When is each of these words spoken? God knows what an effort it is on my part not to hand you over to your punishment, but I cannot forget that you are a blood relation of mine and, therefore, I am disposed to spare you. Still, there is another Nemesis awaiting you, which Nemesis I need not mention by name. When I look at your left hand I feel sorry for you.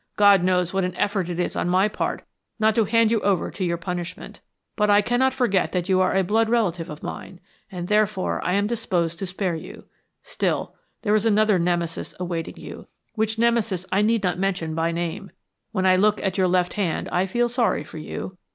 God 0.15 0.43
knows 0.43 0.73
what 0.73 0.83
an 0.83 0.95
effort 0.95 1.29
it 1.29 1.37
is 1.39 1.55
on 1.55 1.69
my 1.69 1.87
part 1.87 2.23
not 2.57 2.73
to 2.73 2.85
hand 2.85 3.11
you 3.11 3.19
over 3.19 3.51
to 3.51 3.63
your 3.63 3.77
punishment, 3.77 4.41
but 4.75 4.89
I 4.89 4.99
cannot 4.99 5.31
forget 5.31 5.73
that 5.73 5.89
you 5.89 6.01
are 6.01 6.15
a 6.15 6.23
blood 6.23 6.49
relation 6.49 6.89
of 6.89 7.03
mine 7.03 7.39
and, 7.71 7.87
therefore, 7.87 8.43
I 8.43 8.53
am 8.53 8.65
disposed 8.65 9.19
to 9.19 9.27
spare 9.27 9.53
you. 9.53 9.85
Still, 10.23 10.73
there 11.03 11.13
is 11.13 11.27
another 11.27 11.59
Nemesis 11.59 12.15
awaiting 12.19 12.57
you, 12.57 12.87
which 13.13 13.37
Nemesis 13.37 13.85
I 13.91 14.01
need 14.01 14.23
not 14.23 14.39
mention 14.39 14.73
by 14.73 14.91
name. 14.91 15.29
When 15.71 15.85
I 15.85 15.95
look 15.97 16.19
at 16.23 16.35
your 16.35 16.47
left 16.47 16.73
hand 16.73 17.07
I 17.11 17.27
feel 17.27 17.47
sorry 17.47 17.83
for 17.83 17.99
you. 17.99 18.39